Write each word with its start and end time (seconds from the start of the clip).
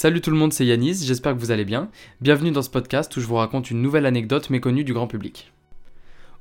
Salut 0.00 0.20
tout 0.20 0.30
le 0.30 0.36
monde, 0.36 0.52
c'est 0.52 0.64
Yanis, 0.64 1.04
j'espère 1.04 1.34
que 1.34 1.40
vous 1.40 1.50
allez 1.50 1.64
bien. 1.64 1.90
Bienvenue 2.20 2.52
dans 2.52 2.62
ce 2.62 2.70
podcast 2.70 3.16
où 3.16 3.20
je 3.20 3.26
vous 3.26 3.34
raconte 3.34 3.72
une 3.72 3.82
nouvelle 3.82 4.06
anecdote 4.06 4.48
méconnue 4.48 4.84
du 4.84 4.94
grand 4.94 5.08
public. 5.08 5.52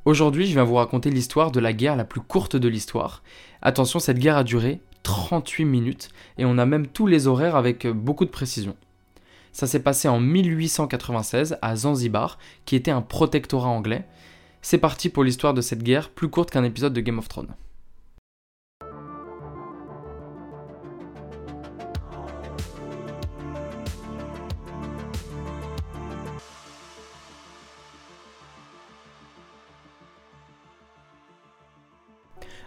Aujourd'hui, 0.05 0.45
je 0.45 0.53
viens 0.53 0.63
vous 0.63 0.75
raconter 0.75 1.09
l'histoire 1.09 1.51
de 1.51 1.59
la 1.59 1.73
guerre 1.73 1.95
la 1.95 2.05
plus 2.05 2.21
courte 2.21 2.55
de 2.55 2.67
l'histoire. 2.67 3.23
Attention, 3.63 3.97
cette 3.97 4.19
guerre 4.19 4.37
a 4.37 4.43
duré 4.43 4.79
38 5.01 5.65
minutes 5.65 6.09
et 6.37 6.45
on 6.45 6.59
a 6.59 6.67
même 6.67 6.85
tous 6.85 7.07
les 7.07 7.25
horaires 7.25 7.55
avec 7.55 7.87
beaucoup 7.87 8.25
de 8.25 8.29
précision. 8.29 8.75
Ça 9.53 9.65
s'est 9.65 9.81
passé 9.81 10.07
en 10.07 10.19
1896 10.19 11.57
à 11.59 11.75
Zanzibar, 11.75 12.37
qui 12.65 12.75
était 12.75 12.91
un 12.91 13.01
protectorat 13.01 13.69
anglais. 13.69 14.05
C'est 14.61 14.77
parti 14.77 15.09
pour 15.09 15.23
l'histoire 15.23 15.55
de 15.55 15.61
cette 15.61 15.81
guerre 15.81 16.11
plus 16.11 16.29
courte 16.29 16.51
qu'un 16.51 16.63
épisode 16.63 16.93
de 16.93 17.01
Game 17.01 17.17
of 17.17 17.27
Thrones. 17.27 17.55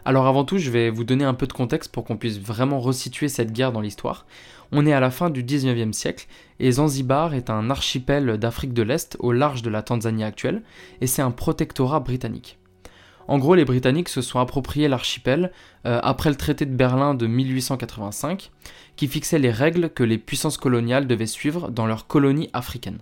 Alors 0.05 0.27
avant 0.27 0.45
tout, 0.45 0.59
je 0.59 0.70
vais 0.70 0.91
vous 0.91 1.05
donner 1.05 1.25
un 1.25 1.34
peu 1.34 1.47
de 1.47 1.53
contexte 1.53 1.93
pour 1.93 2.05
qu'on 2.05 2.17
puisse 2.17 2.39
vraiment 2.39 2.81
resituer 2.81 3.29
cette 3.29 3.53
guerre 3.53 3.73
dans 3.73 3.81
l'histoire. 3.81 4.27
On 4.73 4.87
est 4.87 4.92
à 4.92 5.01
la 5.01 5.11
fin 5.11 5.31
du 5.31 5.42
19e 5.42 5.92
siècle 5.92 6.27
et 6.59 6.73
Zanzibar 6.73 7.34
est 7.34 7.51
un 7.51 7.70
archipel 7.70 8.39
d'Afrique 8.39 8.73
de 8.73 8.83
l'Est 8.83 9.17
au 9.19 9.33
large 9.33 9.62
de 9.62 9.70
la 9.70 9.83
Tanzanie 9.83 10.25
actuelle 10.25 10.62
et 11.01 11.07
c'est 11.07 11.23
un 11.23 11.31
protectorat 11.33 12.01
britannique. 12.01 12.59
En 13.29 13.39
gros, 13.39 13.55
les 13.55 13.65
Britanniques 13.65 14.09
se 14.09 14.23
sont 14.23 14.41
appropriés 14.41 14.89
l'archipel 14.89 15.53
euh, 15.87 16.01
après 16.03 16.31
le 16.31 16.37
traité 16.37 16.67
de 16.67 16.75
Berlin 16.75 17.14
de 17.14 17.27
1885 17.27 18.51
qui 18.97 19.07
fixait 19.07 19.39
les 19.39 19.53
règles 19.53 19.91
que 19.91 20.03
les 20.03 20.19
puissances 20.19 20.57
coloniales 20.57 21.07
devaient 21.07 21.27
suivre 21.27 21.70
dans 21.70 21.87
leurs 21.87 22.07
colonies 22.07 22.51
africaines. 22.53 23.01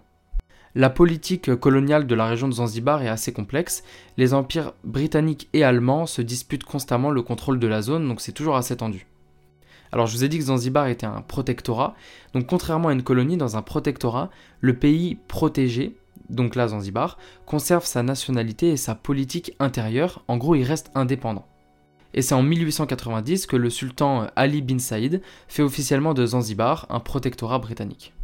La 0.79 0.91
politique 0.91 1.57
coloniale 1.57 2.07
de 2.07 2.15
la 2.15 2.29
région 2.29 2.47
de 2.47 2.53
Zanzibar 2.53 3.03
est 3.03 3.09
assez 3.09 3.33
complexe. 3.33 3.83
Les 4.17 4.33
empires 4.33 4.75
britanniques 4.85 5.49
et 5.53 5.65
allemands 5.65 6.07
se 6.07 6.23
disputent 6.23 6.63
constamment 6.63 7.11
le 7.11 7.21
contrôle 7.21 7.59
de 7.59 7.67
la 7.67 7.83
zone, 7.83 8.07
donc 8.07 8.21
c'est 8.21 8.31
toujours 8.31 8.55
assez 8.55 8.77
tendu. 8.77 9.09
Alors 9.91 10.07
je 10.07 10.17
vous 10.17 10.23
ai 10.23 10.29
dit 10.29 10.39
que 10.39 10.45
Zanzibar 10.45 10.87
était 10.87 11.05
un 11.05 11.21
protectorat, 11.21 11.97
donc 12.33 12.47
contrairement 12.47 12.91
à 12.91 12.93
une 12.93 13.03
colonie, 13.03 13.37
dans 13.37 13.57
un 13.57 13.63
protectorat, 13.63 14.31
le 14.61 14.79
pays 14.79 15.19
protégé, 15.27 15.97
donc 16.31 16.55
là 16.55 16.69
Zanzibar, 16.69 17.19
conserve 17.45 17.85
sa 17.85 18.05
nationalité 18.05 18.69
et 18.69 18.77
sa 18.77 18.95
politique 18.95 19.57
intérieure, 19.59 20.23
en 20.29 20.37
gros 20.37 20.55
il 20.55 20.63
reste 20.63 20.93
indépendant. 20.95 21.49
Et 22.15 22.23
c'est 22.23 22.37
en 22.37 22.45
1890 22.45 23.49
que 23.49 23.57
le 23.57 23.69
sultan 23.69 24.29
Ali 24.37 24.63
bin 24.63 24.79
Saïd 24.79 25.23
fait 25.49 25.65
officiellement 25.65 26.15
de 26.15 26.25
Zanzibar 26.25 26.87
un 26.89 27.01
protectorat 27.01 27.59
britannique. 27.59 28.15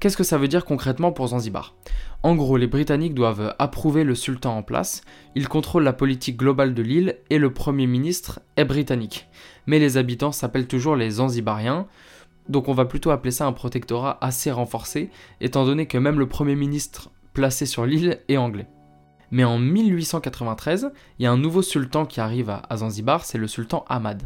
Qu'est-ce 0.00 0.16
que 0.16 0.22
ça 0.22 0.38
veut 0.38 0.46
dire 0.46 0.64
concrètement 0.64 1.10
pour 1.10 1.26
Zanzibar? 1.28 1.74
En 2.22 2.36
gros, 2.36 2.56
les 2.56 2.68
Britanniques 2.68 3.14
doivent 3.14 3.56
approuver 3.58 4.04
le 4.04 4.14
sultan 4.14 4.56
en 4.56 4.62
place, 4.62 5.02
ils 5.34 5.48
contrôlent 5.48 5.82
la 5.82 5.92
politique 5.92 6.36
globale 6.36 6.72
de 6.72 6.82
l'île 6.82 7.16
et 7.30 7.38
le 7.38 7.52
Premier 7.52 7.88
ministre 7.88 8.38
est 8.56 8.64
britannique. 8.64 9.26
Mais 9.66 9.80
les 9.80 9.96
habitants 9.96 10.30
s'appellent 10.30 10.68
toujours 10.68 10.94
les 10.94 11.10
Zanzibariens, 11.10 11.88
donc 12.48 12.68
on 12.68 12.74
va 12.74 12.84
plutôt 12.84 13.10
appeler 13.10 13.32
ça 13.32 13.46
un 13.46 13.52
protectorat 13.52 14.18
assez 14.20 14.52
renforcé, 14.52 15.10
étant 15.40 15.64
donné 15.64 15.86
que 15.86 15.98
même 15.98 16.20
le 16.20 16.28
Premier 16.28 16.54
ministre 16.54 17.10
placé 17.32 17.66
sur 17.66 17.84
l'île 17.84 18.20
est 18.28 18.36
anglais. 18.36 18.68
Mais 19.32 19.42
en 19.42 19.58
1893, 19.58 20.92
il 21.18 21.24
y 21.24 21.26
a 21.26 21.32
un 21.32 21.36
nouveau 21.36 21.62
sultan 21.62 22.06
qui 22.06 22.20
arrive 22.20 22.50
à 22.50 22.76
Zanzibar, 22.76 23.24
c'est 23.24 23.36
le 23.36 23.48
sultan 23.48 23.84
Ahmad. 23.88 24.22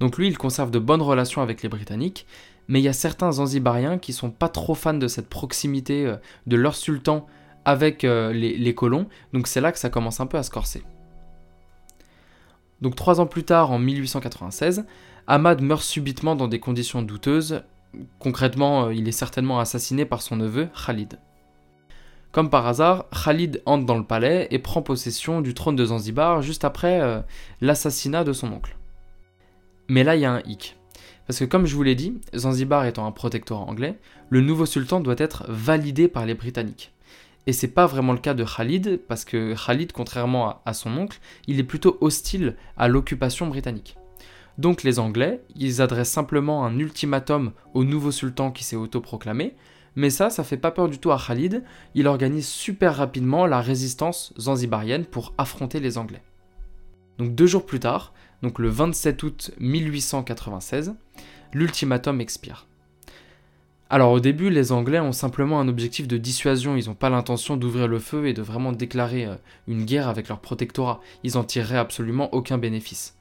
Donc 0.00 0.18
lui, 0.18 0.26
il 0.26 0.36
conserve 0.36 0.72
de 0.72 0.80
bonnes 0.80 1.00
relations 1.00 1.42
avec 1.42 1.62
les 1.62 1.68
Britanniques, 1.68 2.26
mais 2.68 2.80
il 2.80 2.84
y 2.84 2.88
a 2.88 2.92
certains 2.92 3.32
Zanzibariens 3.32 3.98
qui 3.98 4.12
sont 4.12 4.30
pas 4.30 4.48
trop 4.48 4.74
fans 4.74 4.94
de 4.94 5.08
cette 5.08 5.28
proximité 5.28 6.06
euh, 6.06 6.16
de 6.46 6.56
leur 6.56 6.74
sultan 6.74 7.26
avec 7.64 8.04
euh, 8.04 8.32
les, 8.32 8.74
colons, 8.74 9.08
donc 9.32 9.48
c'est 9.48 9.60
là 9.60 9.72
que 9.72 9.78
ça 9.78 9.90
commence 9.90 10.20
un 10.20 10.26
peu 10.26 10.38
à 10.38 10.44
se 10.44 10.50
corser. 10.50 10.84
Donc 12.80 12.94
trois 12.94 13.20
ans 13.20 13.26
plus 13.26 13.42
tard, 13.42 13.72
en 13.72 13.78
1896, 13.78 14.84
Ahmad 15.26 15.60
meurt 15.62 15.82
subitement 15.82 16.36
dans 16.36 16.46
des 16.46 16.60
conditions 16.60 17.02
douteuses. 17.02 17.62
Concrètement, 18.20 18.86
euh, 18.86 18.94
il 18.94 19.08
est 19.08 19.12
certainement 19.12 19.58
assassiné 19.58 20.04
par 20.04 20.22
son 20.22 20.36
neveu 20.36 20.68
Khalid. 20.86 21.18
Comme 22.30 22.50
par 22.50 22.66
hasard, 22.66 23.06
Khalid 23.24 23.62
entre 23.66 23.86
dans 23.86 23.96
le 23.96 24.04
palais 24.04 24.46
et 24.50 24.58
prend 24.58 24.82
possession 24.82 25.40
du 25.40 25.54
trône 25.54 25.74
de 25.74 25.86
Zanzibar 25.86 26.42
juste 26.42 26.64
après 26.64 27.24
l'assassinat 27.62 28.24
de 28.24 28.34
son 28.34 28.52
oncle. 28.52 28.76
Mais 29.88 30.04
là, 30.04 30.16
il 30.16 30.20
y 30.20 30.26
a 30.26 30.32
un 30.32 30.40
hic. 30.40 30.76
Parce 31.26 31.38
que 31.40 31.44
comme 31.44 31.66
je 31.66 31.74
vous 31.74 31.82
l'ai 31.82 31.94
dit, 31.94 32.20
Zanzibar 32.36 32.86
étant 32.86 33.06
un 33.06 33.12
protectorat 33.12 33.64
anglais, 33.64 33.98
le 34.30 34.40
nouveau 34.40 34.66
sultan 34.66 35.00
doit 35.00 35.16
être 35.18 35.44
validé 35.48 36.08
par 36.08 36.24
les 36.24 36.34
Britanniques. 36.34 36.92
Et 37.46 37.52
c'est 37.52 37.68
pas 37.68 37.86
vraiment 37.86 38.12
le 38.12 38.18
cas 38.18 38.34
de 38.34 38.44
Khalid, 38.44 39.00
parce 39.06 39.24
que 39.24 39.54
Khalid, 39.54 39.92
contrairement 39.92 40.60
à, 40.64 40.74
son 40.74 40.96
oncle, 40.96 41.20
il 41.46 41.60
est 41.60 41.64
plutôt 41.64 41.96
hostile 42.00 42.56
à 42.76 42.88
l'occupation 42.88 43.46
britannique. 43.46 43.96
Donc 44.58 44.82
les 44.82 44.98
Anglais, 44.98 45.42
ils 45.54 45.82
adressent 45.82 46.10
simplement 46.10 46.64
un 46.64 46.78
ultimatum 46.78 47.52
au 47.74 47.84
nouveau 47.84 48.10
sultan 48.10 48.50
qui 48.50 48.64
s'est 48.64 48.76
autoproclamé, 48.76 49.54
mais 49.94 50.10
ça, 50.10 50.28
ça 50.28 50.44
fait 50.44 50.56
pas 50.56 50.70
peur 50.70 50.88
du 50.88 50.98
tout 50.98 51.12
à 51.12 51.18
Khalid, 51.24 51.62
il 51.94 52.06
organise 52.06 52.48
super 52.48 52.96
rapidement 52.96 53.46
la 53.46 53.60
résistance 53.60 54.32
zanzibarienne 54.38 55.04
pour 55.04 55.32
affronter 55.38 55.78
les 55.78 55.98
Anglais. 55.98 56.22
Donc 57.18 57.34
deux 57.34 57.46
jours 57.46 57.64
plus 57.64 57.80
tard, 57.80 58.12
donc 58.42 58.58
le 58.58 58.68
27 58.68 59.22
août 59.22 59.50
1896, 59.58 60.94
l'ultimatum 61.52 62.20
expire. 62.20 62.66
Alors 63.88 64.10
au 64.10 64.18
début, 64.18 64.50
les 64.50 64.72
Anglais 64.72 64.98
ont 64.98 65.12
simplement 65.12 65.60
un 65.60 65.68
objectif 65.68 66.08
de 66.08 66.16
dissuasion, 66.16 66.76
ils 66.76 66.88
n'ont 66.88 66.94
pas 66.94 67.08
l'intention 67.08 67.56
d'ouvrir 67.56 67.86
le 67.86 68.00
feu 68.00 68.26
et 68.26 68.32
de 68.32 68.42
vraiment 68.42 68.72
déclarer 68.72 69.26
euh, 69.26 69.36
une 69.68 69.84
guerre 69.84 70.08
avec 70.08 70.28
leur 70.28 70.40
protectorat, 70.40 71.00
ils 71.22 71.38
en 71.38 71.44
tireraient 71.44 71.78
absolument 71.78 72.34
aucun 72.34 72.58
bénéfice. 72.58 73.16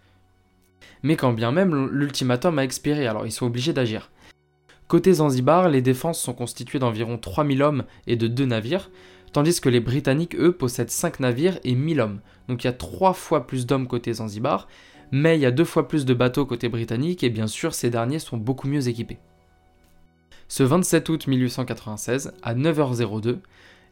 Mais 1.03 1.15
quand 1.15 1.33
bien 1.33 1.51
même 1.51 1.89
l'ultimatum 1.91 2.57
a 2.57 2.63
expiré, 2.63 3.05
alors 3.05 3.27
ils 3.27 3.31
sont 3.31 3.45
obligés 3.45 3.73
d'agir. 3.73 4.09
Côté 4.87 5.13
Zanzibar, 5.13 5.69
les 5.69 5.81
défenses 5.81 6.19
sont 6.19 6.33
constituées 6.33 6.79
d'environ 6.79 7.17
3000 7.17 7.61
hommes 7.61 7.83
et 8.07 8.15
de 8.15 8.27
deux 8.27 8.45
navires, 8.45 8.89
tandis 9.33 9.59
que 9.61 9.69
les 9.69 9.79
Britanniques, 9.79 10.35
eux, 10.35 10.51
possèdent 10.51 10.89
5 10.89 11.19
navires 11.19 11.59
et 11.63 11.75
1000 11.75 12.01
hommes. 12.01 12.21
Donc 12.47 12.63
il 12.63 12.67
y 12.67 12.69
a 12.69 12.73
3 12.73 13.13
fois 13.13 13.45
plus 13.45 13.67
d'hommes 13.67 13.87
côté 13.87 14.13
Zanzibar, 14.13 14.67
mais 15.11 15.37
il 15.37 15.41
y 15.41 15.45
a 15.45 15.51
deux 15.51 15.65
fois 15.65 15.87
plus 15.87 16.05
de 16.05 16.13
bateaux 16.13 16.45
côté 16.45 16.69
britannique 16.69 17.23
et 17.23 17.29
bien 17.29 17.47
sûr 17.47 17.73
ces 17.73 17.89
derniers 17.89 18.19
sont 18.19 18.37
beaucoup 18.37 18.67
mieux 18.67 18.87
équipés. 18.87 19.19
Ce 20.47 20.63
27 20.63 21.09
août 21.09 21.27
1896, 21.27 22.33
à 22.43 22.53
9h02, 22.53 23.39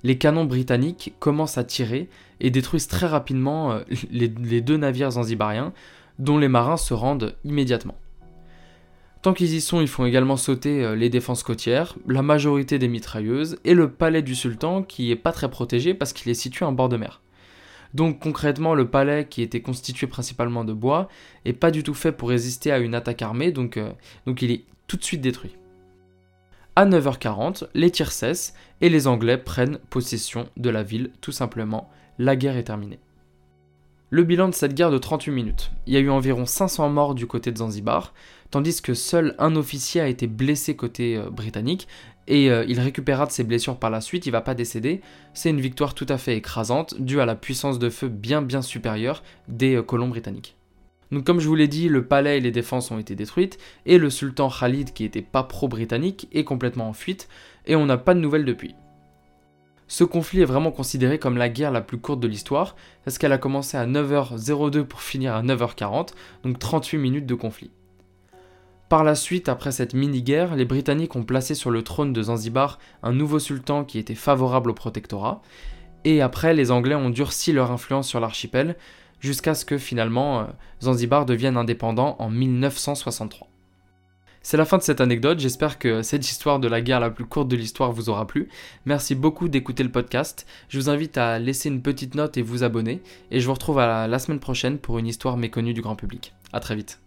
les 0.04 0.18
canons 0.18 0.46
britanniques 0.46 1.14
commencent 1.20 1.58
à 1.58 1.64
tirer 1.64 2.10
et 2.40 2.50
détruisent 2.50 2.88
très 2.88 3.08
rapidement 3.08 3.72
euh, 3.72 3.80
les, 4.12 4.28
deux 4.62 4.78
navires 4.78 5.12
zanzibariens, 5.12 5.74
dont 6.20 6.38
les 6.38 6.50
marins 6.50 6.78
se 6.78 6.94
rendent 6.94 7.36
immédiatement. 7.44 7.96
Tant 9.24 9.34
qu'ils 9.34 9.54
y 9.54 9.62
sont, 9.62 9.80
ils 9.80 9.88
font 9.88 10.06
également 10.06 10.36
sauter 10.36 10.84
euh, 10.84 10.96
les 10.96 11.10
défenses 11.10 11.44
côtières, 11.44 11.96
la 12.08 12.22
majorité 12.22 12.78
des 12.78 12.90
mitrailleuses 12.90 13.58
et 13.64 13.74
le 13.74 13.90
palais 13.90 14.22
du 14.22 14.36
sultan 14.36 14.84
qui 14.84 15.12
est 15.12 15.16
pas 15.16 15.32
très 15.32 15.50
protégé 15.50 15.94
parce 15.94 16.14
qu'il 16.14 16.30
est 16.30 16.36
situé 16.36 16.66
en 16.66 16.74
bord 16.74 16.90
de 16.90 16.98
mer. 16.98 17.22
Donc 17.94 18.20
concrètement, 18.20 18.74
le 18.74 18.90
palais, 18.90 19.28
qui 19.28 19.42
était 19.42 19.62
constitué 19.62 20.08
principalement 20.08 20.66
de 20.66 20.74
bois, 20.74 21.10
est 21.46 21.54
pas 21.54 21.72
du 21.72 21.84
tout 21.84 21.94
fait 21.94 22.12
pour 22.12 22.30
résister 22.30 22.72
à 22.72 22.80
une 22.80 22.96
attaque 22.96 23.22
armée, 23.22 23.52
donc, 23.52 23.78
euh, 23.78 23.92
il 24.26 24.52
est 24.52 24.66
tout 24.88 24.98
de 24.98 25.04
suite 25.04 25.22
détruit. 25.22 25.56
À 26.76 26.88
9h40, 26.88 27.68
les 27.76 27.92
tirs 27.92 28.12
cessent 28.12 28.56
et 28.82 28.90
les 28.90 29.06
Anglais 29.06 29.38
prennent 29.38 29.78
possession 29.92 30.50
de 30.58 30.72
la 30.72 30.82
ville, 30.82 31.12
tout 31.22 31.32
simplement. 31.32 31.90
La 32.18 32.36
guerre 32.36 32.58
est 32.58 32.64
terminée. 32.64 33.00
Le 34.10 34.24
bilan 34.24 34.48
de 34.48 34.54
cette 34.54 34.74
guerre 34.74 34.92
de 34.92 34.98
38 34.98 35.32
minutes. 35.32 35.72
Il 35.86 35.94
y 35.94 35.98
a 35.98 36.00
eu 36.00 36.10
environ 36.10 36.46
500 36.46 36.90
morts 36.90 37.16
du 37.16 37.28
côté 37.28 37.52
de 37.52 37.58
Zanzibar, 37.58 38.14
tandis 38.54 38.84
que 38.84 38.94
seul 38.94 39.34
un 39.40 39.56
officier 39.56 40.00
a 40.00 40.08
été 40.08 40.28
blessé 40.28 40.76
côté 40.76 41.18
euh, 41.18 41.32
britannique, 41.32 41.88
et 42.28 42.52
euh, 42.52 42.64
il 42.68 42.80
récupérera 42.80 43.26
de 43.26 43.32
ses 43.32 43.44
blessures 43.44 43.78
par 43.78 43.90
la 43.90 44.00
suite, 44.00 44.28
il 44.28 44.32
va 44.32 44.42
pas 44.42 44.54
décéder. 44.54 45.02
C'est 45.34 45.50
une 45.50 45.60
victoire 45.60 45.96
tout 45.96 46.06
à 46.08 46.20
fait 46.20 46.38
écrasante, 46.38 47.02
due 47.02 47.20
à 47.20 47.26
la 47.26 47.34
puissance 47.34 47.80
de 47.80 47.90
feu 47.90 48.10
bien 48.10 48.44
bien 48.44 48.62
supérieure 48.62 49.24
des 49.48 49.78
euh, 49.78 49.82
colons 49.82 50.08
britanniques. 50.08 50.56
Donc 51.12 51.26
comme 51.26 51.40
je 51.40 51.48
vous 51.48 51.56
l'ai 51.56 51.68
dit, 51.68 51.90
le 51.90 52.06
palais 52.06 52.38
et 52.38 52.42
les 52.42 52.52
défenses 52.52 52.92
ont 52.92 53.00
été 53.00 53.16
détruites, 53.16 53.58
et 53.88 53.98
le 53.98 54.12
sultan 54.12 54.52
Khalid, 54.52 54.94
qui 54.94 55.04
était 55.04 55.24
pas 55.24 55.42
pro-britannique, 55.42 56.28
est 56.32 56.44
complètement 56.44 56.88
en 56.88 56.94
fuite, 56.94 57.30
et 57.66 57.76
on 57.76 57.88
n'a 57.88 57.98
pas 57.98 58.14
de 58.14 58.20
nouvelles 58.20 58.46
depuis. 58.46 58.76
Ce 59.88 60.04
conflit 60.04 60.42
est 60.42 60.46
vraiment 60.46 60.72
considéré 60.72 61.18
comme 61.18 61.38
la 61.38 61.50
guerre 61.50 61.72
la 61.72 61.82
plus 61.82 61.98
courte 61.98 62.20
de 62.20 62.28
l'histoire, 62.28 62.76
parce 63.04 63.18
qu'elle 63.18 63.34
a 63.34 63.40
commencé 63.40 63.78
à 63.78 63.88
9h02 63.88 64.84
pour 64.84 65.02
finir 65.02 65.34
à 65.34 65.42
9h40, 65.42 66.10
donc 66.44 66.60
38 66.60 67.00
minutes 67.00 67.26
de 67.26 67.34
conflit. 67.34 67.72
Par 68.94 69.04
la 69.04 69.16
suite, 69.16 69.50
après 69.50 69.72
cette 69.72 69.96
mini-guerre, 69.96 70.56
les 70.56 70.66
Britanniques 70.66 71.16
ont 71.16 71.24
placé 71.24 71.56
sur 71.56 71.72
le 71.72 71.82
trône 71.82 72.14
de 72.14 72.22
Zanzibar 72.22 72.78
un 73.02 73.12
nouveau 73.12 73.40
sultan 73.40 73.86
qui 73.86 73.98
était 73.98 74.14
favorable 74.14 74.70
au 74.70 74.76
protectorat, 74.76 75.42
et 76.06 76.22
après, 76.22 76.54
les 76.54 76.70
Anglais 76.70 76.94
ont 76.94 77.10
durci 77.10 77.54
leur 77.54 77.72
influence 77.72 78.08
sur 78.08 78.20
l'archipel, 78.20 78.76
jusqu'à 79.20 79.56
ce 79.56 79.66
que 79.66 79.80
finalement 79.80 80.42
euh, 80.42 80.44
Zanzibar 80.84 81.26
devienne 81.26 81.58
indépendant 81.58 82.16
en 82.20 82.30
1963. 82.30 83.48
C'est 84.44 84.58
la 84.58 84.66
fin 84.66 84.78
de 84.78 84.84
cette 84.84 85.02
anecdote, 85.02 85.40
j'espère 85.40 85.80
que 85.80 86.04
cette 86.04 86.30
histoire 86.30 86.60
de 86.60 86.68
la 86.68 86.82
guerre 86.82 87.00
la 87.00 87.10
plus 87.10 87.26
courte 87.26 87.48
de 87.48 87.56
l'histoire 87.56 87.92
vous 87.92 88.12
aura 88.12 88.28
plu. 88.28 88.48
Merci 88.86 89.16
beaucoup 89.16 89.50
d'écouter 89.50 89.82
le 89.82 89.92
podcast, 89.92 90.46
je 90.70 90.78
vous 90.78 90.92
invite 90.92 91.18
à 91.18 91.40
laisser 91.40 91.68
une 91.68 91.82
petite 91.82 92.14
note 92.14 92.38
et 92.38 92.44
vous 92.44 92.64
abonner, 92.64 93.02
et 93.32 93.40
je 93.40 93.48
vous 93.48 93.54
retrouve 93.54 93.80
à 93.80 93.88
la, 93.88 94.08
la 94.08 94.20
semaine 94.20 94.40
prochaine 94.40 94.78
pour 94.78 95.00
une 95.00 95.08
histoire 95.08 95.36
méconnue 95.36 95.74
du 95.74 95.82
grand 95.82 95.96
public. 95.96 96.36
A 96.52 96.60
très 96.60 96.76
vite. 96.76 97.03